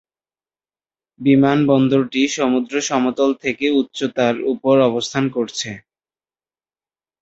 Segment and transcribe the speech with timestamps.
[1.19, 5.69] বিমানবন্দরটি সমুদ্র সমতল থেকে উচ্চতার উপর অবস্থান করছে।